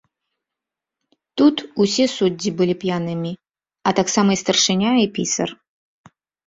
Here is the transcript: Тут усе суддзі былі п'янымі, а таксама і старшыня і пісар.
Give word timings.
Тут 1.41 1.55
усе 1.85 2.05
суддзі 2.17 2.55
былі 2.63 2.75
п'янымі, 2.85 3.31
а 3.87 3.97
таксама 4.01 4.29
і 4.41 4.43
старшыня 4.45 4.91
і 5.07 5.11
пісар. 5.21 5.49